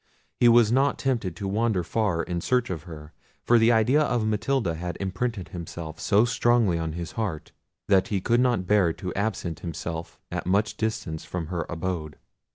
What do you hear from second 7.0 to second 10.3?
heart, that he could not bear to absent himself